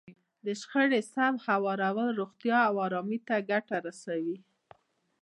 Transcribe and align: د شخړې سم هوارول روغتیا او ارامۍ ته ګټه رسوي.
د 0.45 0.47
شخړې 0.61 1.01
سم 1.13 1.33
هوارول 1.47 2.09
روغتیا 2.19 2.59
او 2.69 2.75
ارامۍ 2.87 3.19
ته 3.27 3.35
ګټه 3.51 3.77
رسوي. 3.87 4.37